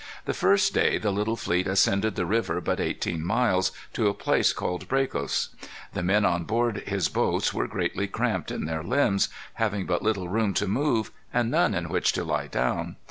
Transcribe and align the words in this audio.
The 0.25 0.33
first 0.33 0.73
day 0.73 0.97
the 0.97 1.11
little 1.11 1.35
fleet 1.35 1.67
ascended 1.67 2.15
the 2.15 2.25
river 2.25 2.59
but 2.59 2.79
eighteen 2.79 3.23
miles, 3.23 3.71
to 3.93 4.07
a 4.07 4.15
place 4.15 4.51
called 4.51 4.87
Bracos. 4.87 5.49
The 5.93 6.01
men 6.01 6.25
on 6.25 6.43
board 6.45 6.77
his 6.87 7.07
boats 7.07 7.53
were 7.53 7.67
greatly 7.67 8.07
cramped 8.07 8.49
in 8.49 8.65
their 8.65 8.81
limbs, 8.81 9.29
having 9.61 9.85
but 9.85 10.01
little 10.01 10.27
room 10.27 10.55
to 10.55 10.65
move, 10.65 11.11
and 11.31 11.51
none 11.51 11.75
in 11.75 11.87
which 11.87 12.13
to 12.13 12.23
lie 12.23 12.47
down. 12.47 12.95